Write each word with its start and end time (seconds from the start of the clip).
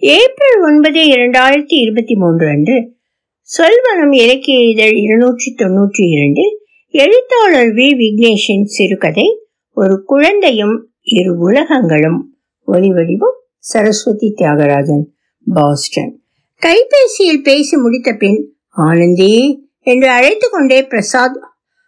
April 0.00 0.62
ஒன்பது 0.62 1.00
இரண்டாயிரத்தி 1.00 1.74
இருபத்தி 1.80 2.14
மூன்று 2.14 2.48
அன்று 2.48 2.76
சொல்வனம் 3.48 4.14
இலக்கிய 4.14 4.58
இதழ் 4.58 4.94
இருநூற்றி 4.94 5.54
தொன்னூற்றி 5.58 6.08
இரண்டு 6.10 6.44
எழுத்தாளர் 6.90 7.74
வி. 7.74 7.88
விக்னேஷின் 7.98 8.64
சிறுகதை 8.64 9.26
ஒரு 9.74 10.02
குழந்தையும் 10.04 10.88
இரு 11.02 11.38
உலகங்களும். 11.38 12.34
ஒளிவடிவும் 12.66 13.36
சரஸ்வதி 13.58 14.34
தியாகராஜன் 14.36 15.04
பாஸ்டன். 15.44 16.20
கைபேசியில் 16.62 17.42
பேசி 17.42 17.76
முடித்த 17.76 18.12
பின் 18.12 18.54
ஆனந்தி 18.68 19.62
என்று 19.80 20.08
அழைத்து 20.08 20.50
கொண்டே 20.50 20.82
பிரசாத் 20.82 21.40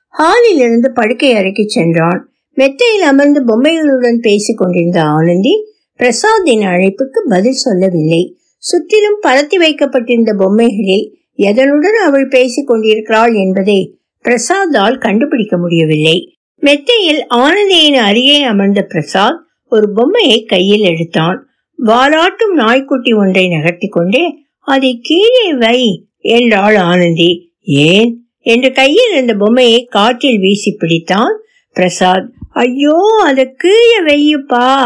ஹாலில் 0.09 0.57
இருந்து 0.57 0.93
படுக்கை 0.93 1.35
அறைக்கு 1.35 1.65
சென்றான். 1.67 2.33
மெத்தையில் 2.55 3.03
அமர்ந்து 3.03 3.45
பொம்மைகளுடன் 3.45 4.19
பேசிக் 4.21 4.59
கொண்டிருந்த 4.59 5.03
ஆனந்தி 5.03 5.72
பிரசாத்தின் 6.03 6.61
அழைப்புக்கு 6.61 7.19
பதில் 7.29 7.53
சொல்லவில்லை. 7.53 8.39
சுற்றிலும் 8.59 9.23
பரத்தி 9.23 9.55
வைக்கப்பட்டிருந்த 9.55 10.35
பொம்மைகளில் 10.39 11.19
எதனுடன் 11.39 12.05
அவள் 12.05 12.29
பேசிக் 12.29 12.67
கொண்டிருக்கிறாள் 12.67 13.35
என்பதை 13.35 13.99
பிரசாத்தால் 14.25 14.99
கண்டுபிடிக்க 14.99 15.57
முடியவில்லை. 15.57 16.37
மெத்தையில் 16.59 17.27
ஆனந்தியின் 17.29 17.95
அருகே 17.95 18.43
அமர்ந்த 18.43 18.83
பிரசாத் 18.83 19.41
ஒரு 19.69 19.93
பொம்மையை 19.93 20.45
கையில் 20.45 20.81
எடுத்தான். 20.81 21.47
வாலாட்டும் 21.87 22.53
நாய்க்குட்டி 22.55 23.13
ஒன்றை 23.13 23.49
நகர்த்தி 23.49 23.89
கொண்டே 23.89 24.35
அதை 24.59 24.99
கீழே 25.03 25.55
வை 25.55 26.07
என்றாள் 26.19 26.77
ஆனந்தி. 26.77 27.53
ஏன்? 27.61 28.27
என்று 28.39 28.73
கையில் 28.73 29.13
இருந்த 29.13 29.35
பொம்மையை 29.35 29.85
காற்றில் 29.85 30.39
வீசி 30.39 30.77
பிடித்தான் 30.81 31.35
பிரசாத். 31.73 32.33
ஐயோ 32.51 33.21
அதை 33.25 33.55
கீழே 33.57 34.03
வையுப்பா 34.07 34.85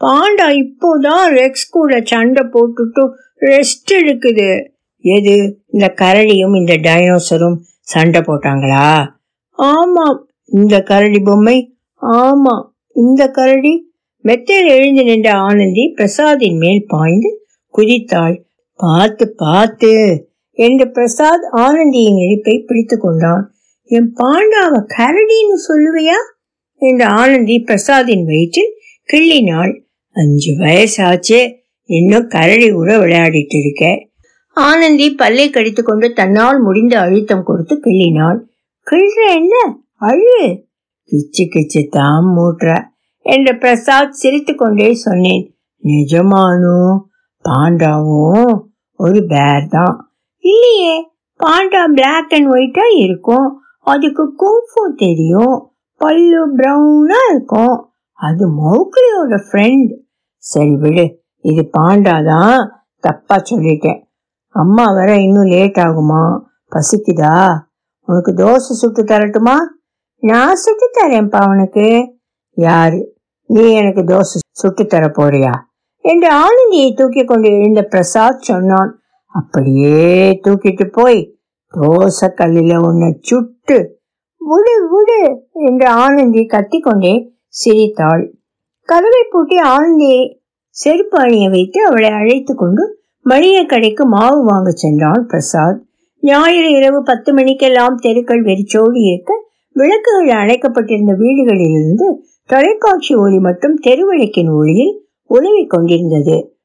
பாண்டா 0.00 0.48
இப்போதான் 0.48 1.28
ரெக்ஸ் 1.28 1.70
கூட 1.70 2.00
சண்டை 2.04 2.46
போட்டுட்டு 2.46 3.10
ரெஸ்ட் 3.40 3.92
எடுக்குது. 3.92 4.68
எது? 4.98 5.60
இந்த 5.66 5.94
கரடியும் 5.96 6.56
இந்த 6.58 6.76
டைனோசரும் 6.76 7.56
சண்டை 7.80 8.20
போட்டாங்களா? 8.20 9.06
ஆமாம் 9.50 10.28
இந்த 10.44 10.82
கரடி 10.82 11.18
பொம்மை. 11.18 11.76
ஆமா 12.02 12.68
இந்த 12.94 13.28
கரடி. 13.28 13.92
மெத்தையில் 14.20 14.66
எழுந்து 14.66 15.04
நின்ற 15.04 15.32
ஆனந்தி 15.32 15.94
பிரசாதின் 15.96 16.58
மேல் 16.58 16.84
பாய்ந்து 16.88 17.46
குதித்தாள். 17.76 18.42
பார்த்து 18.76 19.34
பார்த்து 19.36 19.92
என்று 20.50 20.90
பிரசாத் 20.90 21.48
ஆனந்தியின் 21.52 22.18
இழிப்பை 22.18 22.58
பிடித்து 22.58 22.98
கொண்டான். 22.98 23.54
என் 23.82 24.14
பாண்டாவ 24.16 24.84
கரடின்னு 24.98 25.56
சொல்லுவையா? 25.68 26.20
என்று 26.76 27.04
ஆனந்தி 27.04 27.64
பிரசாதின் 27.66 28.24
வயிற்றில் 28.24 28.72
கிள்ளினாள். 29.12 29.83
அஞ்சு 30.14 30.52
வயசாச்சு 30.52 31.54
இன்னும் 31.82 32.28
கரடி 32.28 32.70
கூட 32.70 32.96
விளையாடிட்டு 32.96 33.56
இருக்க. 33.56 34.08
ஆனந்தி 34.54 35.14
பல்லை 35.14 35.50
கடித்து 35.50 35.82
கொண்டு 35.82 36.12
தன்னால் 36.12 36.60
முடிந்த 36.60 37.00
அழுத்தம் 37.00 37.44
கொடுத்து 37.44 37.80
கிள்ளினாள். 37.84 38.38
கிள்ற 38.90 39.34
என்ன? 39.34 39.78
அழு. 39.94 40.66
கிச்சு 41.10 41.42
கிச்சு 41.42 41.88
தாம் 41.88 42.36
மூட்டுற 42.38 42.82
என்று 43.18 43.58
பிரசாத் 43.58 44.12
சிரித்து 44.12 44.54
கொண்டே 44.54 44.94
சொன்னேன். 44.94 45.56
நிஜமானும் 45.84 47.00
பாண்டாவும் 47.48 48.60
ஒரு 48.92 49.26
பேர் 49.26 49.66
தான். 49.70 50.16
இல்லையே 50.38 51.02
பாண்டா 51.44 51.84
பிளாக் 51.94 52.34
அண்ட் 52.34 52.52
ஒயிட்டா 52.52 52.84
இருக்கும். 52.96 53.60
அதுக்கு 53.80 54.34
குங்ஃபு 54.38 54.94
தெரியும். 54.96 55.72
பல்லு 55.96 56.56
ப்ரௌனா 56.56 57.30
இருக்கும். 57.30 57.88
அது 58.12 58.48
மௌக்லியோட 58.48 59.38
ஃப்ரெண்ட் 59.52 60.02
சரி 60.44 60.76
விடு. 60.76 61.04
இது 61.40 61.70
பாண்டாதான் 61.78 62.68
தப்பா 63.00 63.36
சொல்லிட்டேன். 63.36 64.02
அம்மா 64.48 64.84
வர 64.92 65.20
இன்னும் 65.20 65.44
லேட் 65.44 65.76
ஆகுமா? 65.76 66.40
பசிக்குதா? 66.70 67.58
உனக்கு 68.06 68.32
தோசை 68.32 68.74
சுட்டு 68.80 69.04
தரட்டுமா? 69.04 69.54
நான் 70.16 70.54
சுட்டு 70.54 70.90
தரேன்ப்பா 71.00 71.48
உனக்கு. 71.48 72.16
யாரு? 72.50 73.16
நீ 73.46 73.72
எனக்கு 73.72 74.00
தோசை 74.00 74.38
சுட்டு 74.50 74.86
தர 74.86 75.06
போறியா? 75.06 75.52
என்று 76.00 76.28
ஆளுநியை 76.34 76.96
தூக்கி 76.96 77.24
கொண்டு 77.24 77.48
எழுந்த 77.48 77.82
பிரசாத் 77.82 78.42
சொன்னான். 78.42 79.00
அப்படியே 79.26 80.40
தூக்கிட்டு 80.44 80.92
போய் 80.92 81.38
தோசை 81.74 82.34
கல்லில் 82.34 82.76
உன்னை 82.76 83.18
சுட்டு 83.20 84.00
விடு 84.36 84.88
விடு 84.90 85.48
என்று 85.52 85.88
ஆனந்தி 85.88 86.46
கத்திக்கொண்டே 86.46 87.28
சிரித்தாள். 87.46 88.38
கதவை 88.86 89.22
பூட்டி 89.30 89.56
ஆனந்தியை 89.56 90.40
செருப்பு 90.68 91.18
அணிய 91.18 91.48
வைத்து 91.48 91.86
அவளை 91.86 92.10
அழைத்து 92.10 92.54
கொண்டு 92.54 92.98
மளிகை 93.20 93.66
கடைக்கு 93.66 94.06
மாவு 94.06 94.44
வாங்க 94.44 94.70
சென்றான் 94.70 95.26
பிரசாத். 95.26 95.82
ஞாயிறு 96.20 96.70
இரவு 96.70 97.02
பத்து 97.02 97.32
மணிக்கெல்லாம் 97.32 97.96
தெருக்கள் 97.96 98.42
வெறிச்சோடி 98.42 99.00
இருக்க 99.00 99.44
விளக்குகள் 99.72 100.28
அணைக்கப்பட்டிருந்த 100.28 101.12
வீடுகளிலிருந்து 101.18 102.22
தொலைக்காட்சி 102.46 103.14
ஒளி 103.14 103.38
மட்டும் 103.38 103.78
தெருவிளக்கின் 103.86 104.52
ஒளியில் 104.52 105.06
உழவிக் 105.22 105.70
கொண்டிருந்தது. 105.70 106.56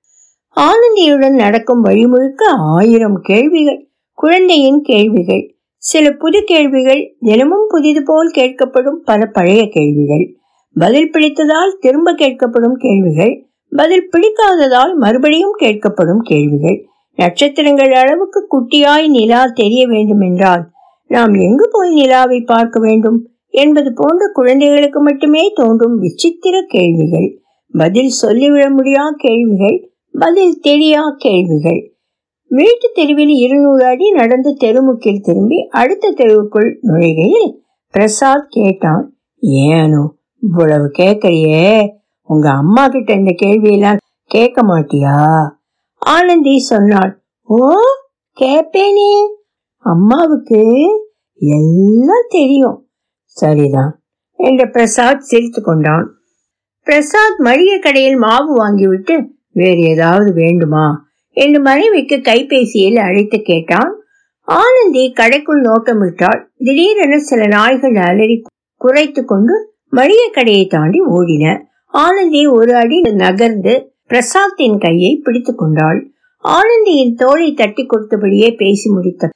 ஆனந்தியுடன் 0.56 1.36
நடக்கும் 1.36 1.81
வழி 1.81 2.06
முழுக்க 2.06 2.46
ஆயிரம் 2.57 3.19
கேள்விகள் 3.22 3.88
குழந்தையின் 4.13 4.81
கேள்விகள் 4.81 5.56
சில 5.78 6.12
புது 6.12 6.44
கேள்விகள் 6.44 7.16
தினமும் 7.19 7.68
புதிது 7.68 8.03
போல் 8.03 8.31
கேட்கப்படும் 8.38 9.03
பல 9.03 9.25
பழைய 9.25 9.69
கேள்விகள். 9.69 10.39
பதில் 10.82 11.12
பிடித்ததால் 11.14 11.72
திரும்ப 11.80 12.12
கேட்கப்படும் 12.14 12.78
கேள்விகள் 12.78 13.34
பதில் 13.72 14.10
பிடிக்காததால் 14.14 14.94
மறுபடியும் 14.96 15.56
கேட்கப்படும் 15.60 16.22
கேள்விகள். 16.22 16.78
நட்சத்திரங்கள் 17.20 17.92
அளவுக்கு 17.92 18.40
குட்டியாய் 18.54 19.08
நிலா 19.08 19.42
தெரிய 19.54 19.88
வேண்டும் 19.88 20.22
என்றால் 20.22 20.64
நாம் 21.08 21.34
எங்கு 21.34 21.66
போய் 21.72 21.92
நிலாவை 21.94 22.40
பார்க்க 22.42 22.80
வேண்டும் 22.80 23.20
என்பது 23.54 23.94
போன்ற 23.94 24.24
குழந்தைகளுக்கு 24.34 25.00
மட்டுமே 25.02 25.44
தோன்றும் 25.56 25.96
விசித்திர 25.98 26.56
கேள்விகள். 26.68 27.30
பதில் 27.74 28.12
சொல்லிவிட 28.22 28.66
முடியா 28.70 29.06
கேள்விகள் 29.18 29.78
பதில் 30.14 30.56
தெரியா 30.68 31.02
கேள்விகள். 31.18 31.82
வீட்டு 32.52 32.88
தெருவில் 32.94 33.34
இருநூறு 33.46 33.84
அடி 33.86 34.08
நடந்து 34.12 34.52
தெருமுக்கில் 34.62 35.24
திரும்பி 35.24 35.60
அடுத்த 35.82 36.14
தெருவுக்குள் 36.18 36.70
நுழைகையில் 36.82 37.50
பிரசாத் 37.94 38.50
கேட்டான் 38.50 39.06
ஏனோ 39.68 40.04
இவ்வளவு 40.42 40.92
கேட்கறியே 40.98 41.90
உங்க 42.22 42.50
அம்மா 42.50 42.88
கிட்ட 42.88 43.14
இந்த 43.14 43.36
கேள்வியெல்லாம் 43.42 43.98
கேட்க 44.24 44.62
மாட்டியா? 44.62 45.50
ஆனந்தி 45.98 46.60
சொன்னாள் 46.60 47.22
ஓ 47.42 47.72
கேப்பேனே. 48.42 49.28
அம்மாவுக்கு 49.78 50.88
எல்லாம் 51.36 52.26
தெரியும். 52.28 52.90
சரிதான் 53.24 54.02
என்று 54.36 54.70
பிரசாத் 54.70 55.20
சிரித்து 55.20 55.62
கொண்டான். 55.62 56.14
பிரசாத் 56.84 57.40
மளிகை 57.40 57.80
கடையில் 57.80 58.16
மாவு 58.16 58.58
வாங்கிவிட்டு 58.58 59.28
வேறு 59.50 59.80
ஏதாவது 59.80 60.34
வேண்டுமா? 60.34 61.08
என்று 61.30 61.62
மனைவிக்கு 61.62 62.16
கைபேசியில் 62.16 63.00
அழைத்து 63.00 63.42
கேட்டான். 63.42 63.98
ஆனந்தி 64.42 65.14
கடைக்குள் 65.14 65.62
நோக்கமிட்டாள் 65.64 66.46
திடீரென 66.58 67.20
சில 67.20 67.48
நாய்கள் 67.48 67.96
அலறி 67.96 68.44
குறைத்து 68.76 69.26
கொண்டு 69.26 69.69
மளிகை 69.92 70.30
கடையை 70.30 70.66
தாண்டி 70.68 71.00
ஓடின. 71.18 71.46
ஆனந்தி 71.94 72.42
ஒரு 72.48 72.76
அடி 72.76 72.98
நகர்ந்து 73.02 73.74
பிரசாத்தின் 74.10 74.78
கையை 74.80 75.12
பிடித்து 75.24 75.56
கொண்டாள். 75.56 76.00
ஆனந்தியின் 76.44 77.16
தோலை 77.16 77.54
தட்டி 77.54 77.84
கொடுத்தபடியே 77.86 78.50
பேசி 78.58 78.90
முடித்த 78.90 79.30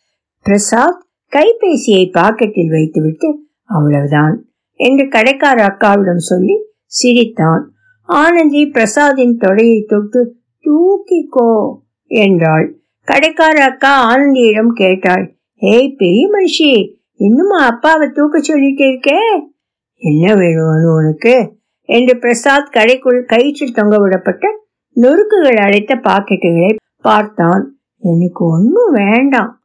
பிரசாத் 0.45 1.01
கைபேசியை 1.31 2.03
பாக்கெட்டில் 2.17 2.69
வைத்துவிட்டு 2.69 3.29
அவ்வளவுதான் 3.65 4.35
என்று 4.79 5.05
கடைக்கார 5.05 5.59
அக்காவிடம் 5.69 6.23
சொல்லி 6.29 6.55
சிரித்தான். 6.85 7.63
ஆனந்தி 8.09 8.63
பிரசாதின் 8.65 9.35
தொடையை 9.43 9.79
தொட்டு 9.85 10.21
தூக்கிக்கோ 10.65 11.51
என்றாள். 12.05 12.67
கடைக்கார 13.07 13.57
அக்கா 13.69 13.93
ஆனந்தியிடம் 14.09 14.73
கேட்டாள் 14.73 15.25
ஏய் 15.61 15.95
பெரிய 15.97 16.23
மனுஷி 16.27 16.71
இன்னுமா 17.17 17.59
அப்பாவை 17.65 18.07
தூக்க 18.13 18.39
சொல்லிட்டு 18.39 18.83
இருக்கே? 18.83 19.19
என்ன 20.03 20.33
வேணும் 20.33 20.95
உனக்கு? 20.95 21.55
என்று 21.81 22.17
பிரசாத் 22.17 22.73
கடைக்குள் 22.75 23.25
கயிற்றில் 23.25 23.73
தொங்க 23.73 23.97
விடப்பட்ட 23.97 24.45
நொறுக்குகள் 24.93 25.55
அடைத்த 25.55 25.99
பாக்கெட்டுகளை 26.03 26.75
பார்த்தான். 27.01 27.77
எனக்கு 27.99 28.45
ஒன்னும் 28.45 28.91
வேண்டாம். 28.91 29.61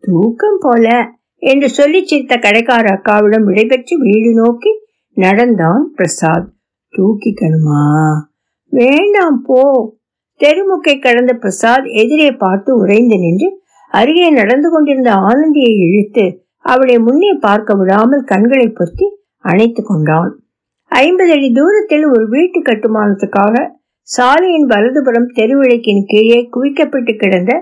தூக்கம் 0.00 0.58
போல 0.60 1.10
என்று 1.36 1.68
சொல்லி 1.68 2.06
சிரித்த 2.06 2.36
கடைக்கார 2.36 2.86
அக்காவிடம் 2.88 3.44
விடைபெற்று 3.44 3.98
வீடு 3.98 4.34
நோக்கி 4.34 4.70
நடந்தான் 5.12 5.92
பிரசாத். 5.94 6.52
தூக்கிக்கணுமா? 6.96 8.12
வேண்டாம் 8.70 9.42
போ. 9.42 9.96
தெருமுக்கை 10.38 11.00
கடந்த 11.00 11.34
பிரசாத் 11.34 11.84
எதிரே 11.84 12.30
பார்த்து 12.30 12.76
உறைந்து 12.76 13.18
நின்று 13.18 13.60
அருகே 13.90 14.30
நடந்து 14.30 14.70
கொண்டிருந்த 14.70 15.12
ஆனந்தியை 15.12 15.76
இழுத்து 15.76 16.46
அவளை 16.58 16.98
முன்னே 16.98 17.32
பார்க்க 17.40 17.74
விடாமல் 17.76 18.22
கண்களை 18.22 18.66
பொத்தி 18.66 19.16
அணைத்து 19.44 19.82
கொண்டான் 19.82 20.30
ஐம்பது 20.92 21.32
அடி 21.32 21.48
தூரத்தில் 21.50 22.06
ஒரு 22.06 22.24
வீட்டு 22.28 22.58
கட்டுமானத்துக்காக 22.60 23.54
சாலையின் 24.08 24.66
வலதுபுறம் 24.66 25.28
தெருவிளக்கின் 25.34 26.04
கீழே 26.04 26.40
குவிக்கப்பட்டு 26.56 27.12
கிடந்த 27.16 27.52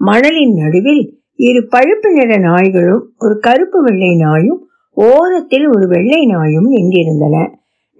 மணலின் 0.00 0.54
நடுவில் 0.54 1.02
இரு 1.38 1.60
பழுப்பு 1.70 2.08
நிற 2.12 2.32
நாய்களும் 2.38 3.02
ஒரு 3.18 3.34
கருப்பு 3.38 3.78
வெள்ளை 3.82 4.12
நாயும் 4.16 4.60
ஓரத்தில் 4.96 5.66
ஒரு 5.66 5.86
வெள்ளை 5.86 6.22
நாயும் 6.26 6.68
நின்றிருந்தன. 6.70 7.36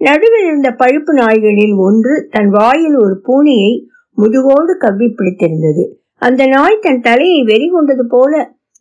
நடுவில் 0.01 0.45
இருந்த 0.45 0.69
பழுப்பு 0.71 1.13
நாய்களில் 1.13 1.75
ஒன்று 1.77 2.13
தன் 2.31 2.49
வாயில் 2.49 2.95
ஒரு 2.95 3.15
பூனையை 3.27 3.71
முதுகோடு 4.17 4.73
கவ்வி 4.77 5.07
பிடித்திருந்தது. 5.09 5.83
அந்த 6.17 6.45
நாய் 6.45 6.81
தன் 6.81 7.01
தலையை 7.01 7.43
வெறி 7.43 7.67
கொண்டது 7.69 8.05
போல 8.07 8.33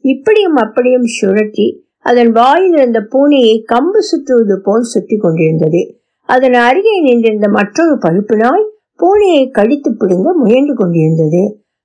இப்படியும் 0.05 0.57
அப்படியும் 0.57 1.09
சுழற்றி 1.19 1.67
அதன் 2.05 2.31
வாயில் 2.33 2.75
இருந்த 2.79 3.01
பூனையை 3.13 3.55
கம்பு 3.73 4.01
சுற்றுவது 4.09 4.57
போல் 4.61 4.91
சுற்றி 4.93 5.17
கொண்டிருந்தது. 5.17 5.83
அதன் 6.29 6.57
அருகே 6.65 6.95
நின்றிருந்த 7.01 7.49
மற்றொரு 7.49 7.95
பழுப்பு 7.99 8.37
நாய் 8.37 8.67
பூனையை 9.01 9.45
கடித்து 9.51 9.91
பிடுங்க 9.93 10.29
முயன்று 10.35 10.75
கொண்டிருந்தது. 10.75 11.43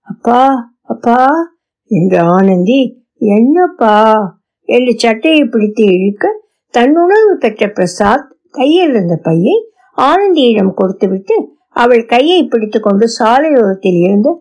அப்பா 0.07 0.41
அப்பா 0.85 1.19
என்று 1.91 2.19
ஆனந்தி 2.37 2.79
என்னப்பா? 3.29 3.95
என்று 4.69 4.93
சட்டையை 4.97 5.43
பிடித்து 5.45 5.83
இழுக்க 5.93 6.25
தன்னுணர்வு 6.73 7.35
பெற்ற 7.37 7.67
பிரசாத் 7.69 8.25
கையில் 8.55 8.91
இருந்த 8.91 9.15
பையை 9.23 9.55
ஆனந்தியிடம் 9.97 10.73
கொடுத்துவிட்டு 10.73 11.35
அவள் 11.75 12.03
கையை 12.05 12.41
பிடித்து 12.43 12.79
கொண்டு 12.79 13.05
சாலையோரத்தில் 13.17 13.99
இருந்து 14.03 14.31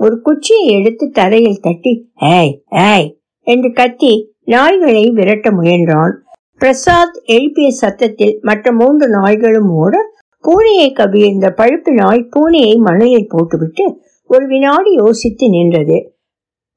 ஒரு 0.00 0.16
குச்சியை 0.20 0.64
எடுத்து 0.78 1.04
தரையில் 1.18 1.62
தட்டி 1.62 1.92
ஏய் 2.32 2.52
ஏய் 2.86 3.06
என்று 3.46 3.68
கத்தி 3.72 4.12
நாய்களை 4.46 5.12
விரட்ட 5.12 5.50
முயன்றான். 5.50 6.12
பிரசாத் 6.58 7.22
எழுப்பிய 7.24 7.70
சத்தத்தில் 7.70 8.38
மற்ற 8.42 8.72
மூன்று 8.72 9.08
நாய்களும் 9.08 9.70
ஓட 9.70 9.96
பூனையை 10.44 10.92
கவிழ்ந்த 10.92 11.54
பழுப்பு 11.56 11.92
நாய் 11.92 12.28
பூனையை 12.36 12.76
மணலில் 12.76 13.26
போட்டுவிட்டு 13.28 14.00
ஒரு 14.26 14.46
வினாடி 14.46 14.92
யோசித்து 14.92 15.48
நின்றது. 15.48 16.12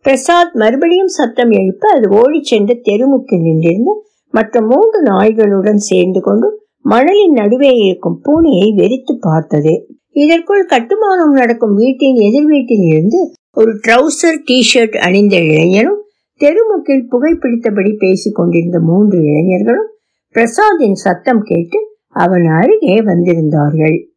பிரசாத் 0.02 0.56
மறுபடியும் 0.56 1.08
சத்தம் 1.08 1.50
எழுப்ப 1.50 1.90
அது 1.90 2.10
ஓடி 2.10 2.44
சென்று 2.44 2.82
தெருமுக்கில் 2.84 3.46
நின்றிருந்து 3.48 3.94
மற்ற 4.32 4.62
மூன்று 4.62 5.04
நாய்களுடன் 5.04 5.82
சேர்ந்து 5.90 6.22
கொண்டு 6.22 6.68
மணலின் 6.90 7.32
நடுவே 7.32 7.72
இருக்கும் 7.72 8.22
பூனையை 8.26 8.76
வெறித்து 8.76 9.16
பார்த்தது. 9.20 9.88
இதற்குள் 10.10 10.66
கட்டுமானம் 10.66 11.32
நடக்கும் 11.32 11.76
வீட்டின் 11.76 12.16
எதிர் 12.16 12.46
வீட்டில் 12.46 12.86
இருந்து 12.92 13.32
ஒரு 13.54 13.72
ட்ரௌசர் 13.88 14.44
டி 14.46 14.60
ஷர்ட் 14.74 14.98
அணிந்த 14.98 15.36
இளைஞனும் 15.38 16.04
தெருமுக்கில் 16.40 17.08
புகைப்பிடித்தபடி 17.12 17.98
பேசிக் 17.98 18.36
கொண்டிருந்த 18.36 18.80
மூன்று 18.80 19.18
இளைஞர்களும் 19.22 19.90
பிரசாத்தின் 20.36 20.92
சத்தம் 20.92 21.42
கேட்டு 21.42 21.80
அவன் 22.08 22.46
அருகே 22.46 22.98
வந்திருந்தார்கள். 23.00 24.08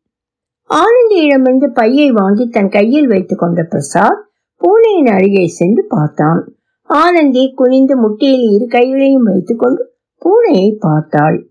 ஆனந்தியிடமிருந்து 0.70 1.66
பையை 1.66 2.10
வாங்கி 2.10 2.48
தன் 2.48 2.68
கையில் 2.68 3.06
வைத்துக் 3.06 3.38
கொண்ட 3.38 3.62
பிரசாத் 3.62 4.26
பூனையின் 4.56 5.06
அருகே 5.06 5.46
சென்று 5.46 5.84
பார்த்தான். 5.88 6.54
ஆனந்தி 6.82 7.52
குனிந்து 7.54 7.96
முட்டியில் 7.96 8.54
இரு 8.54 8.66
கைகளையும் 8.66 9.22
வைத்துக்கொண்டு 9.22 9.94
பூனையை 10.22 10.76
பார்த்தாள். 10.78 11.46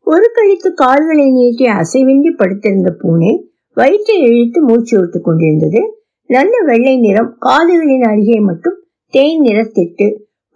ஒரு 0.00 0.30
கழித்து 0.34 0.74
கால்களை 0.74 1.30
நீட்டி 1.30 1.66
அசைவின்றி 1.66 2.36
படுத்திருந்த 2.36 2.90
பூனை 2.90 3.50
வயிற்றை 3.74 4.20
இழுத்து 4.20 4.62
மூச்சு 4.62 5.00
விட்டுக் 5.00 5.24
கொண்டிருந்தது. 5.24 6.02
நல்ல 6.26 6.50
வெள்ளை 6.64 6.98
நிறம் 6.98 7.36
காதுகளின் 7.40 8.02
அருகே 8.02 8.40
மட்டும் 8.40 8.78
தேன் 9.14 9.40
நிறத்திட்டு 9.40 10.06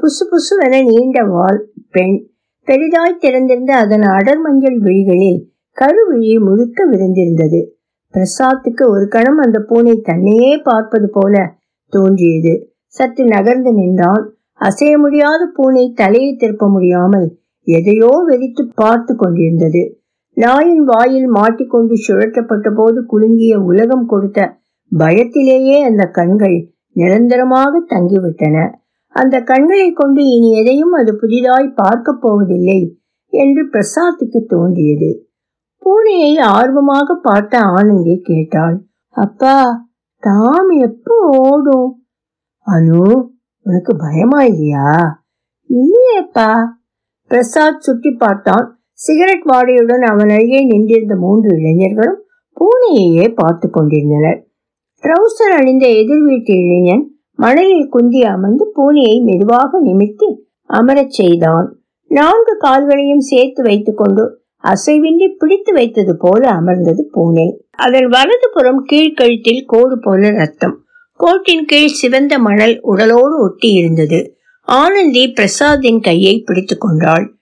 புசு 0.01 0.25
புசுவென 0.31 0.81
நீண்ட 0.83 1.19
வால் 1.25 1.61
பெண். 1.91 2.17
பெரிதாய் 2.69 3.21
திறந்திருந்த 3.21 3.73
அதன் 3.75 4.05
அடர் 4.17 4.41
மஞ்சள் 4.41 4.79
விழிகளில் 4.79 5.41
கருவிழி 5.77 6.35
முழுக்க 6.39 6.85
விருந்திருந்தது. 6.87 7.61
பிரசாத்துக்கு 8.15 8.85
ஒரு 8.89 9.09
கணம் 9.09 9.39
அந்த 9.39 9.59
பூனை 9.61 9.95
தன்னையே 10.01 10.53
பார்ப்பது 10.59 11.09
போல 11.11 11.35
தோன்றியது. 11.93 12.53
சற்று 12.87 13.25
நகர்ந்து 13.25 13.73
நின்றான். 13.73 14.25
அசைய 14.61 14.99
முடியாத 14.99 15.43
பூனை 15.57 15.93
தலையை 15.93 16.35
திருப்ப 16.35 16.69
முடியாமல் 16.69 17.29
எதையோ 17.67 18.11
வெறித்து 18.29 18.63
பார்த்து 18.75 19.17
கொண்டிருந்தது. 19.17 19.83
நாயின் 20.37 20.85
வாயில் 20.85 21.29
மாட்டிக்கொண்டு 21.29 21.95
சுழற்றப்பட்ட 22.07 22.69
போது 22.75 23.01
குலுங்கிய 23.07 23.55
உலகம் 23.61 24.07
கொடுத்த 24.07 24.41
பயத்திலேயே 24.93 25.77
அந்த 25.81 26.05
கண்கள் 26.11 26.59
நிரந்தரமாக 26.93 27.81
தங்கிவிட்டன. 27.89 28.75
அந்த 29.09 29.41
கண்களை 29.41 29.93
கொண்டு 29.93 30.23
இனி 30.25 30.51
எதையும் 30.51 30.93
அது 30.93 31.17
புதிதாய் 31.17 31.69
பார்க்க 31.75 32.19
போவதில்லை 32.21 32.81
என்று 33.33 33.63
பிரசாத்துக்கு 33.65 34.41
தோன்றியது. 34.47 35.11
பூனையை 35.83 36.41
ஆர்வமாக 36.41 37.15
பார்த்த 37.23 37.59
ஆனந்தி 37.59 38.21
கேட்டாள் 38.23 38.77
அப்பா 39.17 39.87
தாம் 40.19 40.69
எப்போ 40.69 41.15
ஓடும்? 41.49 42.05
அனு 42.67 43.23
உனக்கு 43.67 43.97
பயமா 43.97 44.43
இல்லையா 44.43 45.21
இல்லையேப்பா. 45.71 46.51
பிரசாத் 47.31 47.81
சுட்டி 47.81 48.11
பார்த்தான். 48.11 48.67
சிகரெட் 48.93 49.47
வாடையுடன் 49.53 50.05
அவன் 50.05 50.29
அருகே 50.29 50.61
நின்றிருந்த 50.65 51.15
மூன்று 51.17 51.51
இளைஞர்களும் 51.57 52.21
பூனையையே 52.57 53.35
பார்த்து 53.35 53.71
கொண்டிருந்தனர். 53.71 54.41
ட்ரௌசர் 55.03 55.53
அணிந்த 55.59 55.89
எதிர் 55.89 56.23
வீட்டு 56.23 56.53
இளைஞன் 56.55 57.17
மணலில் 57.33 57.89
குந்தி 57.89 58.23
அமர்ந்து 58.23 58.73
பூனையை 58.77 59.23
மெதுவாக 59.23 59.81
நிமித்தி 59.85 60.29
அமரச் 60.65 61.11
செய்தான். 61.11 61.79
நான்கு 62.05 62.57
கால்களையும் 62.57 63.21
சேர்த்து 63.21 63.63
வைத்துக்கொண்டு 63.63 64.41
அசைவின்றி 64.65 65.29
பிடித்து 65.39 65.73
வைத்தது 65.73 66.17
போல 66.19 66.49
அமர்ந்தது 66.49 67.09
பூனை. 67.13 67.65
அதன் 67.71 68.07
வலது 68.07 68.51
புறம் 68.53 68.87
கீழ்கழுத்தில் 68.93 69.63
கோடு 69.67 69.99
போல 70.01 70.31
ரத்தம். 70.31 70.85
கோட்டின் 71.13 71.65
கீழ் 71.65 71.97
சிவந்த 72.01 72.39
மணல் 72.39 72.81
உடலோடு 72.83 73.39
ஒட்டி 73.39 73.69
இருந்தது. 73.69 74.37
ஆனந்தி 74.61 75.33
பிரசாத்தின் 75.33 76.01
கையை 76.01 76.41
பிடித்து 76.41 76.79
கொண்டாள். 76.79 77.39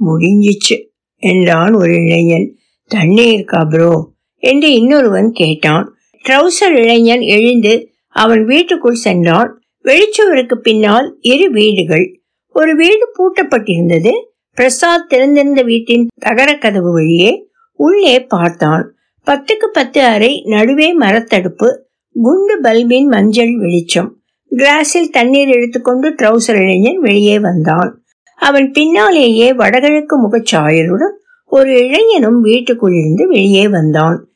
முடிஞ்சிச்சு 0.00 0.76
என்றான் 1.16 1.72
ஒரு 1.72 1.92
இளைஞன். 1.92 2.56
தண்ணி 2.86 3.24
இருக்கா 3.32 3.64
ப்ரோ 3.64 3.92
என்று 4.36 4.72
இன்னொருவன் 4.72 5.30
கேட்டான். 5.32 5.92
ட்ரௌசர் 6.28 6.70
இளைஞன் 6.70 7.20
எழுந்து 7.20 7.90
அவன் 8.08 8.44
வீட்டுக்குள் 8.44 8.94
சென்றான். 8.94 9.60
வெளிச்சுவருக்கு 9.84 10.54
பின்னால் 10.54 11.16
இரு 11.20 11.50
வீடுகள். 11.50 12.20
ஒரு 12.48 12.76
வீடு 12.76 13.06
பூட்டப்பட்டிருந்தது. 13.18 14.10
பிரசாத் 14.54 15.08
திறந்திருந்த 15.08 15.62
வீட்டின் 15.62 16.06
தகர 16.14 16.56
கதவு 16.56 16.92
வழியே 16.92 17.46
உள்ளே 17.72 18.20
பார்த்தான். 18.20 18.94
பத்துக்கு 19.26 19.66
பத்து 19.72 20.02
அறை 20.02 20.42
நடுவே 20.44 20.98
மரத்தடுப்பு 20.98 21.78
குண்டு 22.12 22.60
பல்பின் 22.60 23.06
மஞ்சள் 23.06 23.56
வெளிச்சம். 23.56 24.20
கிளாஸில் 24.50 25.10
தண்ணீர் 25.10 25.48
எடுத்துக்கொண்டு 25.48 26.10
ட்ரௌசர் 26.10 26.62
இளைஞன் 26.62 27.00
வெளியே 27.00 27.38
வந்தான். 27.38 28.02
அவன் 28.36 28.70
பின்னாலேயே 28.70 29.52
வடகிழக்கு 29.52 30.28
முகச்சாயலுடன் 30.28 31.14
ஒரு 31.44 31.86
இளைஞனும் 31.86 32.40
வீட்டுக்குள் 32.40 32.92
இருந்து 32.92 33.28
வெளியே 33.28 33.68
வந்தான். 33.68 34.28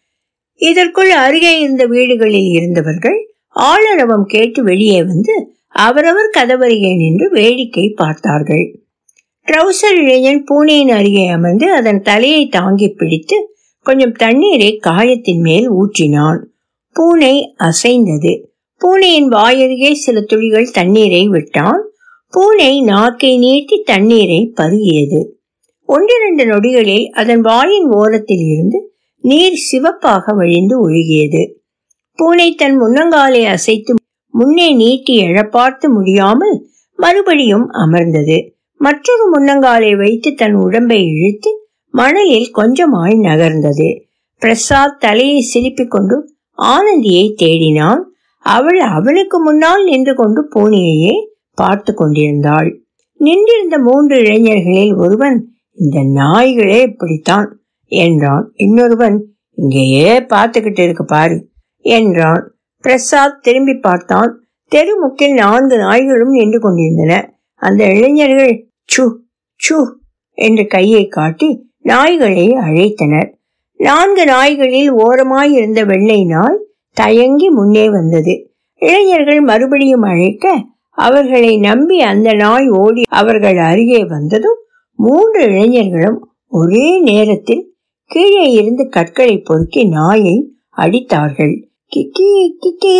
இதற்குள் 0.62 1.10
அருகே 1.10 1.60
இருந்த 1.60 1.86
வீடுகளில் 1.86 2.50
இருந்தவர்கள் 2.50 3.18
ஆளரவம் 3.56 4.24
கேட்டு 4.24 4.62
வெளியே 4.62 5.04
வந்து 5.04 5.54
அவரவர் 5.68 6.30
கதவருகே 6.36 6.96
நின்று 6.96 7.30
வேடிக்கை 7.30 7.88
பார்த்தார்கள். 7.88 8.78
ட்ரௌசர் 9.48 9.96
இளைஞன் 9.96 10.44
பூனையின் 10.44 10.88
அருகே 10.88 11.26
அமர்ந்து 11.26 11.72
அதன் 11.72 12.02
தலையை 12.02 12.46
தாங்கி 12.48 12.88
பிடித்து 12.88 13.56
கொஞ்சம் 13.82 14.12
தண்ணீரை 14.12 14.76
காயத்தின் 14.76 15.40
மேல் 15.40 15.72
ஊற்றினான். 15.72 16.40
பூனை 16.96 17.54
அசைந்தது. 17.58 18.32
பூனையின் 18.80 19.28
வாயருகே 19.28 19.92
சில 19.92 20.20
துளிகள் 20.20 20.70
தண்ணீரை 20.70 21.28
விட்டான். 21.28 21.82
பூனை 22.30 22.82
நாக்கை 22.82 23.38
நீட்டி 23.38 23.82
தண்ணீரை 23.82 24.52
பருகியது. 24.56 25.20
ஒன்றிரண்டு 25.88 26.44
நொடிகளில் 26.44 27.06
அதன் 27.10 27.40
வாயின் 27.40 27.88
ஓரத்தில் 27.90 28.44
இருந்து 28.52 28.91
நீர் 29.22 29.54
சிவப்பாக 29.54 30.34
வழிந்து 30.34 30.90
ஒழுகியது. 30.90 31.52
பூனை 32.14 32.54
தன் 32.54 32.80
முன்னங்காலை 32.80 33.44
அசைத்து 33.44 33.94
முன்னே 34.28 34.74
நீட்டி 34.74 35.18
எழப்பார்த்து 35.18 35.88
முடியாமல் 35.88 36.66
மறுபடியும் 36.96 37.68
அமர்ந்தது. 37.68 38.54
மற்றொரு 38.76 39.24
முன்னங்காலை 39.32 39.96
வைத்து 39.96 40.34
தன் 40.34 40.54
உடம்பை 40.54 41.06
இழுத்து 41.06 41.68
மணலில் 41.90 42.50
கொஞ்சமாய் 42.56 43.16
நகர்ந்தது. 43.20 44.00
பிரசாத் 44.38 45.00
தலையை 45.00 45.40
சிரிப்பிக் 45.40 45.90
கொண்டு 45.90 46.34
ஆனந்தியை 46.52 47.34
தேடினான். 47.42 48.00
அவள் 48.38 48.80
அவனுக்கு 48.80 49.42
முன்னால் 49.42 49.84
நின்று 49.84 50.14
கொண்டு 50.14 50.48
பூனையையே 50.54 51.14
பார்த்து 51.54 51.94
கொண்டிருந்தாள். 51.94 52.82
நின்றிருந்த 53.14 53.78
மூன்று 53.78 54.18
இளைஞர்களில் 54.18 54.94
ஒருவன் 54.94 55.48
இந்த 55.74 56.00
நாய்களே 56.00 56.82
இப்படித்தான். 56.82 57.61
என்றான். 57.96 58.50
இன்னொருவன் 58.54 59.24
இங்கேயே 59.50 60.20
பார்த்துக்கிட்டு 60.20 60.82
இருக்கு 60.82 61.04
பாரு 61.04 61.50
என்றான். 61.78 62.54
பிரசாத் 62.80 63.42
திரும்பி 63.42 63.74
பார்த்தான். 63.74 64.44
தெருமுக்கில் 64.72 65.34
நான்கு 65.34 65.76
நாய்களும் 65.78 66.30
நின்று 66.30 66.58
கொண்டிருந்தன. 66.60 67.34
அந்த 67.54 67.84
இளைஞர்கள் 67.84 68.66
சு 68.96 69.04
சு 69.60 69.78
என்று 70.30 70.66
கையை 70.66 71.06
காட்டி 71.08 71.70
நாய்களை 71.84 72.46
அழைத்தனர். 72.66 73.28
நான்கு 73.74 74.24
நாய்களில் 74.24 74.90
ஓரமாய் 74.90 75.52
இருந்த 75.52 75.84
வெள்ளை 75.84 76.24
நாய் 76.24 76.64
தயங்கி 76.96 77.48
முன்னே 77.50 77.90
வந்தது. 77.90 78.34
இளைஞர்கள் 78.82 79.40
மறுபடியும் 79.40 80.02
அழைக்க 80.02 80.54
அவர்களை 80.98 81.58
நம்பி 81.58 82.00
அந்த 82.00 82.32
நாய் 82.32 82.68
ஓடி 82.68 83.02
அவர்கள் 83.08 83.56
அருகே 83.56 84.04
வந்ததும் 84.04 84.58
மூன்று 84.98 85.42
இளைஞர்களும் 85.42 86.18
ஒரே 86.46 87.00
நேரத்தில் 87.00 87.71
கீழே 88.12 88.50
இருந்து 88.50 88.88
கற்களை 88.88 89.38
பொறுக்கி 89.38 89.84
நாயை 89.84 90.52
அடித்தார்கள். 90.76 91.54
கிக்கி 91.92 92.32
கிக்கி 92.62 92.96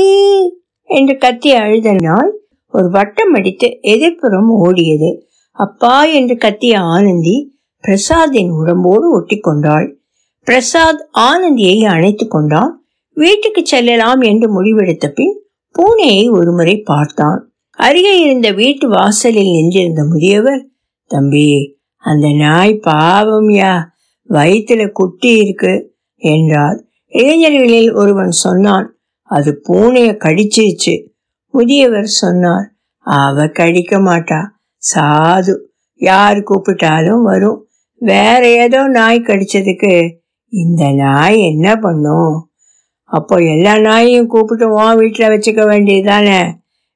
என்று 0.82 1.18
கத்தி 1.18 1.50
அழுத 1.52 1.92
நாய் 1.92 2.32
ஒரு 2.68 2.90
வட்டம் 2.90 3.32
அடித்து 3.32 3.68
எதிர்ப்புறம் 3.82 4.48
ஓடியது. 4.64 5.10
அப்பா 5.50 6.04
என்று 6.04 6.34
கத்திய 6.34 6.76
ஆனந்தி 6.76 7.36
பிரசாத்தின் 7.84 8.50
உடம்போடு 8.50 9.10
ஒட்டி 9.12 9.38
கொண்டாள் 9.38 10.00
பிரசாத் 10.44 11.08
ஆனந்தியை 11.10 11.84
அணைத்துக் 11.84 12.30
கொண்டான். 12.30 12.84
வீட்டுக்கு 13.14 13.66
செல்லலாம் 13.66 14.20
என்று 14.20 14.48
முடிவெடுத்த 14.50 15.08
பின் 15.08 15.34
பூனையை 15.74 16.30
ஒருமுறை 16.30 16.80
பார்த்தான். 16.80 17.52
அருகே 17.70 18.20
இருந்த 18.20 18.50
வீட்டு 18.52 18.88
வாசலில் 18.88 19.50
நின்றிருந்த 19.50 20.04
முதியவர் 20.04 20.68
தம்பி 21.06 21.78
அந்த 21.96 22.32
நாய் 22.32 22.80
பாவம்யா. 22.86 23.90
வயிற்றுல 24.32 24.92
குட்டி 24.92 25.36
இருக்கு 25.36 25.94
என்றார். 26.16 26.84
இளைஞர்களில் 27.08 27.94
ஒருவன் 27.94 28.30
சொன்னான் 28.30 28.96
அது 29.22 29.62
பூனைய 29.68 30.10
கடிச்சிருச்சு. 30.16 31.06
முதியவர் 31.46 32.04
சொன்னார் 32.04 32.72
அவ 32.98 33.46
கடிக்க 33.46 33.98
மாட்டா. 33.98 34.40
சாது. 34.94 35.56
யார் 35.94 36.36
கூப்பிட்டாலும் 36.36 37.22
வரும். 37.22 37.66
வேற 37.94 38.48
ஏதோ 38.48 38.88
நாய் 38.88 39.20
கடிச்சதுக்கு 39.20 40.10
இந்த 40.48 40.90
நாய் 40.92 41.40
என்ன 41.40 41.76
பண்ணும்? 41.76 42.48
அப்போ 43.04 43.36
எல்லா 43.36 43.74
நாயையும் 43.74 44.26
கூப்பிட்டு 44.26 44.72
உன் 44.72 44.96
வீட்டில் 44.96 45.28
வச்சுக்க 45.28 45.62
வேண்டியதுதானே? 45.64 46.40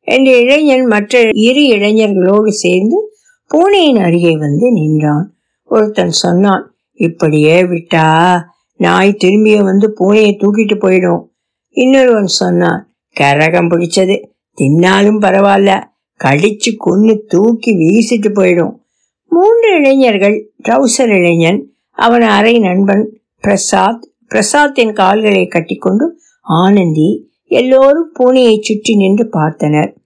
என்று 0.00 0.40
இளைஞன் 0.40 0.86
மற்ற 0.86 1.30
இரு 1.32 1.62
இளைஞர்களோடு 1.76 2.48
சேர்ந்து 2.48 2.98
பூனையின் 3.46 3.96
அருகே 3.96 4.36
வந்து 4.36 4.72
நின்றான். 4.72 5.36
ஒருத்தன் 5.64 6.10
சொன்னான் 6.10 6.75
இப்படியே 6.96 7.62
விட்டா 7.62 8.40
நாய் 8.76 9.14
திரும்பிய 9.14 9.62
வந்து 9.62 9.94
பூனையை 10.00 10.38
தூக்கிட்டு 10.38 10.76
போயிடும். 10.80 11.22
இன்னொருவன் 11.68 12.26
சொன்னான் 12.26 12.94
கரகம் 13.20 13.70
பிடிச்சது 13.70 14.22
தின்னாலும் 14.60 15.20
பரவாயில்ல 15.20 15.82
கடிச்சு 16.24 16.76
கொன்னு 16.86 17.20
தூக்கி 17.26 17.76
வீசிட்டு 17.76 18.28
போயிடும். 18.28 18.74
மூன்று 19.28 19.76
இளைஞர்கள் 19.76 20.52
ட்ரௌசர் 20.68 21.16
இளைஞன் 21.16 21.72
அவன் 21.90 22.22
அரை 22.22 22.58
நண்பன் 22.58 23.20
பிரசாத் 23.40 24.08
பிரசாத்தின் 24.34 24.92
கால்களை 24.92 25.46
கட்டிக்கொண்டு 25.46 26.18
ஆனந்தி 26.40 27.28
எல்லோரும் 27.44 28.12
பூனையை 28.18 28.60
சுற்றி 28.60 28.96
நின்று 28.96 29.28
பார்த்தனர். 29.32 29.96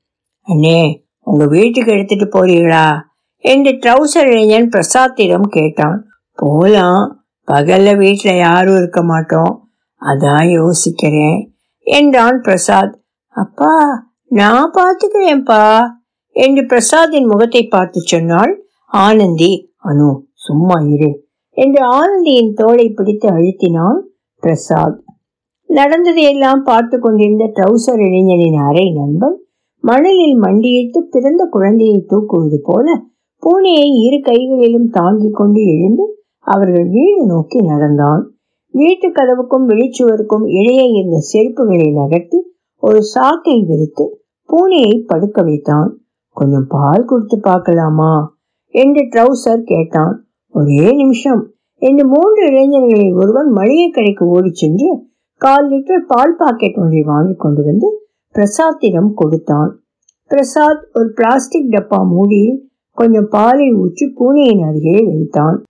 அண்ணே 0.48 1.04
உங்க 1.20 1.46
வீட்டுக்கு 1.46 1.92
எடுத்துட்டு 1.92 2.26
போறீங்களா? 2.26 3.00
என்று 3.36 3.70
ட்ரௌசர் 3.70 4.26
இளைஞன் 4.26 4.68
பிரசாத்திடம் 4.68 5.48
கேட்டான். 5.48 6.09
போலாம். 6.40 7.24
பகல்ல 7.52 7.90
வீட்டுல 8.02 8.38
யாரும் 8.38 8.76
இருக்க 8.76 9.02
மாட்டோம். 9.02 9.68
அதான் 10.00 10.46
யோசிக்கிறேன். 10.58 11.50
என்றான் 11.78 12.40
பிரசாத். 12.40 12.94
அப்பா 13.28 13.74
நான் 14.28 14.72
பார்த்துக்கிறேன்ப்பா 14.72 15.80
என்று 16.36 16.62
பிரசாத்தின் 16.62 17.26
முகத்தை 17.26 17.62
பார்த்து 17.66 18.00
சொன்னாள் 18.00 18.52
ஆனந்தி. 18.92 19.52
அனு 19.84 20.08
சும்மா 20.32 20.76
இரு 20.88 21.10
என்று 21.56 21.80
ஆனந்தியின் 21.92 22.52
தோளை 22.54 22.94
பிடித்து 22.94 23.28
அழுத்தினான் 23.28 24.00
பிரசாத். 24.42 24.98
நடந்ததையெல்லாம் 25.68 26.62
பார்த்து 26.64 26.98
கொண்டிருந்த 26.98 27.44
ட்ரௌசர் 27.54 28.00
இளைஞனின் 28.06 28.58
அரை 28.60 28.92
நண்பன் 28.92 29.36
மணலில் 29.84 30.36
மண்டியிட்டு 30.36 31.00
பிறந்த 31.10 31.42
குழந்தையை 31.50 32.06
தூக்குவது 32.08 32.58
போல 32.62 32.86
பூனையை 33.42 33.86
இரு 34.06 34.18
கைகளிலும் 34.22 34.88
தாங்கிக் 34.90 35.34
கொண்டு 35.34 35.60
எழுந்து 35.66 36.19
அவர்கள் 36.54 36.88
வீடு 36.88 37.26
நோக்கி 37.26 37.60
நடந்தான். 37.60 38.22
வீட்டு 38.72 39.08
கதவுக்கும் 39.08 39.68
வெளிச்சுவருக்கும் 39.68 40.44
இடையே 40.60 40.86
இருந்த 40.90 41.18
செருப்புகளை 41.30 41.88
நகர்த்தி 41.94 42.38
ஒரு 42.76 43.02
சாக்கை 43.02 43.64
விரித்து 43.68 44.04
பூனையை 44.48 45.04
படுக்க 45.06 45.42
வைத்தான். 45.42 45.88
கொஞ்சம் 46.30 46.66
பால் 46.68 47.04
கொடுத்து 47.04 47.40
பார்க்கலாமா? 47.40 48.12
என்று 48.72 49.02
ட்ரௌசர் 49.04 49.62
கேட்டான். 49.62 50.14
ஒரே 50.48 50.92
நிமிஷம். 50.92 51.42
என்று 51.78 52.06
மூன்று 52.06 52.46
இளைஞர்களில் 52.46 53.14
ஒருவன் 53.14 53.50
மளிகை 53.50 53.88
கடைக்கு 53.90 54.26
ஓடி 54.26 54.50
சென்று 54.52 54.90
கால் 55.40 55.66
லிட்டர் 55.70 56.04
பால் 56.06 56.34
பாக்கெட் 56.38 56.76
ஒன்றை 56.76 57.02
வாங்கி 57.02 57.34
கொண்டு 57.34 57.62
வந்து 57.64 57.88
பிரசாத்திடம் 58.34 59.10
கொடுத்தான். 59.14 59.70
பிரசாத் 60.30 60.88
ஒரு 60.94 61.12
பிளாஸ்டிக் 61.12 61.70
டப்பா 61.70 62.06
மூடியில் 62.06 62.70
கொஞ்சம் 62.90 63.28
பாலை 63.30 63.72
ஊற்றி 63.72 64.06
பூனையின் 64.14 64.62
அருகே 64.62 64.98
வைத்தான். 65.06 65.62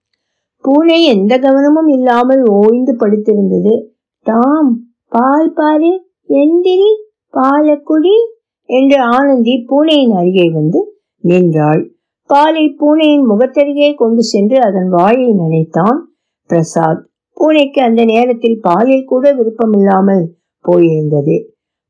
பூனை 0.63 1.05
எந்த 1.05 1.39
கவனமும் 1.39 1.89
இல்லாமல் 1.89 2.43
ஓய்ந்து 2.43 2.97
படுத்திருந்தது. 2.97 3.87
டாம் 4.23 4.81
பால் 5.09 5.53
பாரு 5.53 5.93
எந்திரி 6.29 6.91
பாலக்குடி 7.33 8.17
என்று 8.65 8.99
ஆனந்தி 9.01 9.65
பூனையின் 9.67 10.11
அருகே 10.11 10.51
வந்து 10.51 11.01
நின்றாள். 11.19 11.91
பாலை 12.27 12.69
பூனையின் 12.69 13.29
முகத்தருகே 13.31 13.95
கொண்டு 13.95 14.23
சென்று 14.23 14.61
அதன் 14.63 14.89
வாயை 14.89 15.33
நினைத்தான் 15.33 16.15
பிரசாத். 16.47 17.09
பூனைக்கு 17.33 17.83
அந்த 17.83 18.05
நேரத்தில் 18.05 18.59
பாலில் 18.61 19.05
கூட 19.05 19.33
விருப்பமில்லாமல் 19.33 20.37
போயிருந்தது. 20.69 21.37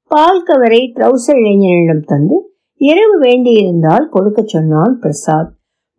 பால் 0.06 0.42
கவரை 0.42 0.92
ட்ரௌசர் 0.96 1.40
இளைஞனிடம் 1.40 2.04
தந்து 2.04 2.54
இரவு 2.76 3.18
வேண்டியிருந்தால் 3.18 4.08
கொடுக்க 4.08 4.42
சொன்னான் 4.44 4.98
பிரசாத். 5.00 5.52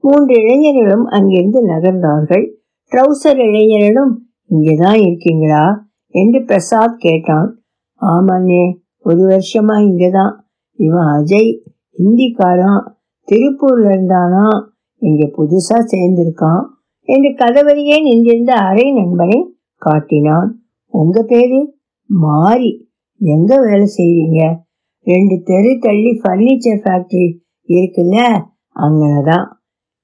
மூன்று 0.03 0.33
இளைஞர்களும் 0.33 1.05
அங்கிருந்து 1.05 1.67
நகர்ந்தார்கள். 1.67 2.59
ட்ரௌசர் 2.91 3.37
இளைஞரிடம் 3.37 4.11
இங்கேதான் 4.47 4.99
இருக்கீங்களா? 4.99 5.89
என்று 6.07 6.43
பிரசாத் 6.43 6.97
கேட்டான். 6.97 7.63
ஆமாண்ணே 8.01 8.75
ஒரு 8.97 9.27
வருஷமா 9.27 9.75
இங்கதான். 9.77 10.35
இவன் 10.71 11.05
அஜய் 11.05 11.59
ஹிந்திக்காரன். 11.97 12.91
திருப்பூர்ல 13.31 13.87
இருந்தானா? 13.87 14.69
இங்க 14.97 15.25
புதுசா 15.37 15.77
சேர்ந்திருக்கான். 15.91 16.65
என்று 16.99 17.29
கதவரியே 17.29 18.01
நின்றிருந்த 18.01 18.53
அரை 18.53 18.93
நண்பனை 18.93 19.55
காட்டினான். 19.75 20.63
உங்க 20.85 21.23
பேரு? 21.23 21.75
மாறி 22.05 22.89
எங்க 23.19 23.59
வேலை 23.59 23.87
செய்றீங்க? 23.97 24.55
ரெண்டு 25.03 25.41
தெரு 25.43 25.77
தள்ளி 25.79 26.21
ஃபர்னிச்சர் 26.23 26.83
ஃபேக்டரி 26.83 27.37
இருக்குல்ல 27.67 28.43
அங்கனதான் 28.75 29.47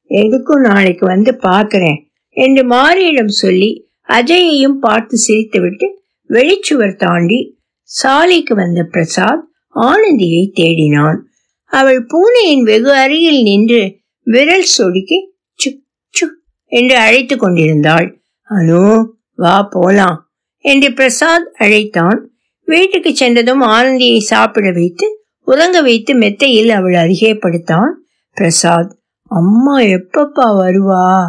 எதுக்கும் 0.09 0.59
நாளைக்கு 0.59 1.05
வந்து 1.05 1.31
பார்க்கறேன். 1.31 2.05
என்று 2.37 2.67
மாரியிடம் 2.67 3.27
சொல்லி 3.27 3.89
அஜயையும் 4.07 4.77
பார்த்து 4.79 5.17
சிரித்துவிட்டு 5.27 5.85
வெளிச்சுவர் 6.29 6.95
தாண்டி 6.95 7.57
சாலைக்கு 7.81 8.55
வந்த 8.55 8.83
பிரசாத் 8.83 9.47
ஆனந்தியை 9.75 10.51
தேடினான். 10.55 11.17
அவள் 11.65 12.05
பூனையின் 12.05 12.63
வெகு 12.63 12.93
அருகில் 12.93 13.41
நின்று 13.41 13.99
விரல் 14.23 14.65
சொடுக்கி 14.77 15.19
சுக் 15.53 15.83
சுக் 16.09 16.37
என்று 16.65 16.95
அழைத்து 16.97 17.37
கொண்டிருந்தாள். 17.37 18.21
அனு 18.49 19.05
வா 19.35 19.67
போலாம் 19.69 20.29
என்று 20.57 20.93
பிரசாத் 20.93 21.49
அழைத்தான். 21.53 22.31
வீட்டுக்கு 22.65 23.15
சென்றதும் 23.15 23.61
ஆனந்தியை 23.61 24.19
சாப்பிட 24.19 24.71
வைத்து 24.71 25.25
உறங்க 25.41 25.81
வைத்து 25.81 26.15
மெத்தையில் 26.15 26.69
அவள் 26.69 26.93
அருகே 26.93 27.33
படுத்தான். 27.33 28.05
பிரசாத் 28.33 28.97
அம்மா 29.29 29.79
எப்பப்பா 29.79 30.49
வருவா? 30.59 31.27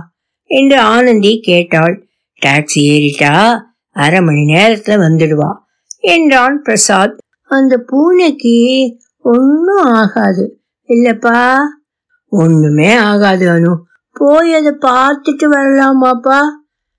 என்று 0.48 0.80
ஆனந்தி 0.80 1.40
கேட்டாள். 1.40 2.08
டாக்ஸி 2.46 2.80
ஏறிட்டா? 2.80 3.60
அரை 3.90 4.20
மணி 4.20 4.40
நேரத்துல 4.40 4.98
வந்துடுவா 4.98 5.56
என்றான் 5.98 6.62
பிரசாத். 6.62 7.18
அந்த 7.42 7.78
பூனைக்கு 7.78 8.96
ஒன்னும் 9.18 9.84
ஆகாது. 9.84 10.60
இல்லப்பா. 10.88 11.54
ஒண்ணுமே 12.28 12.96
ஆகாது 12.96 13.48
அனு. 13.48 13.76
போய் 14.12 14.54
அதை 14.54 14.72
பார்த்துட்டு 14.72 15.46
வரலாமாப்பா? 15.46 16.38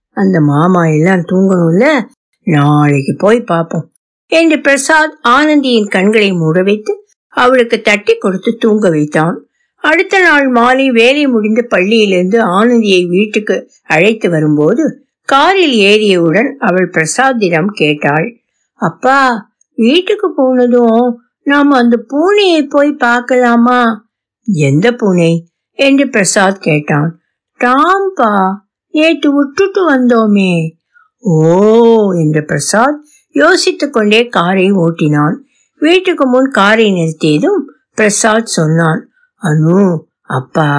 அந்த 0.09 0.41
மாமா 0.41 0.85
எல்லாம் 0.85 1.19
தூங்கணும்ல? 1.19 2.05
நாளைக்கு 2.43 3.15
போய் 3.17 3.41
பார்ப்போம் 3.41 3.91
என்று 4.27 4.61
பிரசாத் 4.61 5.19
ஆனந்தியின் 5.23 5.87
கண்களை 5.87 6.33
மூட 6.33 6.63
வைத்து 6.63 7.07
அவளுக்கு 7.27 7.81
தட்டி 7.81 8.17
கொடுத்து 8.17 8.55
தூங்க 8.55 8.89
வைத்தான். 8.89 9.48
அடுத்த 9.81 10.21
நாள் 10.21 10.47
மாலை 10.47 10.91
வேலை 10.91 11.27
முடிந்து 11.27 11.67
பள்ளியிலிருந்து 11.69 12.39
ஆனந்தியை 12.39 13.05
வீட்டுக்கு 13.05 13.71
அழைத்து 13.83 14.29
வரும்போது 14.29 15.05
காரில் 15.21 15.79
ஏறியவுடன் 15.79 16.51
அவள் 16.51 16.89
பிரசாத்திடம் 16.89 17.65
கேட்டாள். 17.65 18.35
அப்பா 18.73 19.49
வீட்டுக்கு 19.75 20.33
போனதும் 20.35 21.21
நாம் 21.43 21.71
அந்த 21.71 22.05
பூனையை 22.07 22.63
போய் 22.69 22.91
பார்க்கலாமா? 22.91 24.09
எந்த 24.43 24.91
பூனை? 24.91 25.51
என்று 25.71 26.09
பிரசாத் 26.09 26.61
கேட்டான். 26.61 27.19
டாம்பா 27.59 28.53
நேற்று 28.87 29.35
விட்டுட்டு 29.35 29.95
வந்தோமே. 29.95 30.71
ஓ 31.17 32.13
என்று 32.13 32.45
பிரசாத் 32.45 32.99
யோசித்துக் 33.29 33.93
கொண்டே 33.93 34.27
காரை 34.27 34.71
ஓட்டினான். 34.71 35.35
வீட்டுக்கு 35.79 36.27
முன் 36.27 36.49
காரை 36.51 36.91
நிறுத்தியதும் 36.91 37.63
பிரசாத் 37.95 38.45
சொன்னான். 38.45 39.08
அனு 39.43 39.97
அப்பா 40.27 40.69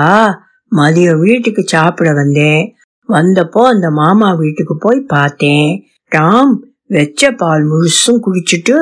மதியம் 0.77 1.19
வீட்டுக்கு 1.19 1.63
சாப்பிட 1.63 2.13
வந்தேன். 2.13 2.75
வந்தப்போ 3.09 3.63
அந்த 3.65 3.91
மாமா 3.91 4.35
வீட்டுக்கு 4.35 4.77
போய் 4.79 5.01
பார்த்தேன். 5.01 5.85
ராம் 6.17 6.55
வெச்ச 6.89 7.37
பால் 7.37 7.65
முழுசும் 7.65 8.21
குடிச்சிட்டு 8.21 8.77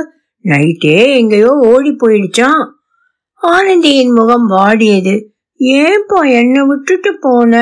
நைட்டே 0.45 1.07
எங்கேயோ 1.17 1.51
ஓடி 1.51 1.97
போயிடுச்சான் 1.97 2.77
ஆனந்தியின் 3.43 4.13
முகம் 4.15 4.51
வாடியது. 4.51 5.25
ஏன்பா 5.61 6.33
என்னை 6.33 6.63
விட்டுட்டு 6.63 7.19
போன? 7.21 7.55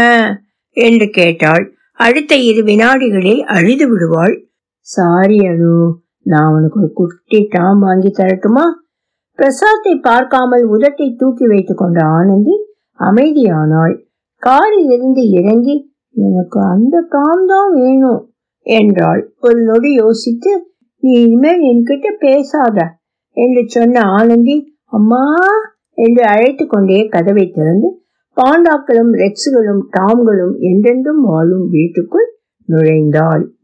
என்று 0.70 1.08
கேட்டாள். 1.10 1.76
அடுத்த 1.92 2.36
இரு 2.36 2.62
வினாடிகளில் 2.62 3.40
அழுது 3.40 3.88
விடுவாள். 3.88 4.48
சாரி 4.80 5.38
அனு 5.38 5.92
நான் 6.22 6.52
உனக்கு 6.52 6.80
ஒரு 6.80 6.92
குட்டி 6.92 7.46
டாம் 7.50 7.78
வாங்கி 7.78 8.08
தரட்டுமா? 8.08 8.64
பிரசாத்தை 9.38 9.92
பார்க்காமல் 10.00 10.64
உதட்டை 10.74 11.08
தூக்கி 11.16 11.46
வைத்துக் 11.46 11.80
கொண்ட 11.80 11.98
ஆனந்தி 12.18 12.54
அமைதியானாள். 13.00 13.94
காரில் 14.42 14.90
இருந்து 14.90 15.22
இறங்கி 15.38 15.76
எனக்கு 16.16 16.58
அந்த 16.72 16.96
டாம் 17.08 17.44
தான் 17.46 17.70
வேணும் 17.74 18.20
என்றாள். 18.66 19.22
ஒரு 19.40 19.58
நொடி 19.62 19.90
யோசித்து 19.94 20.52
நீ 21.02 21.12
இனிமேல் 21.24 21.62
என்கிட்ட 21.70 22.06
பேசாத 22.20 22.78
என்று 23.36 23.62
சொன்ன 23.66 24.02
ஆனந்தி 24.18 24.56
அம்மா 24.92 25.24
என்று 25.98 26.22
அழைத்து 26.32 26.64
கொண்டே 26.66 26.98
கதவை 27.08 27.44
திறந்து 27.48 27.88
பாண்டாக்களும் 28.36 29.12
ரெக்ஸுகளும் 29.22 29.82
டாம்களும் 29.96 30.54
என்றென்றும் 30.70 31.22
வாழும் 31.28 31.66
வீட்டுக்குள் 31.74 32.28
நுழைந்தாள். 32.68 33.46